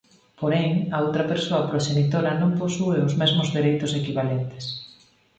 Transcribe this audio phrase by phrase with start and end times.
[0.39, 4.65] Porén, a outra persoa proxenitora non posúe os mesmos dereitos equivalentes.